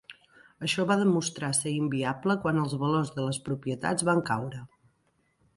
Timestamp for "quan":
2.47-2.63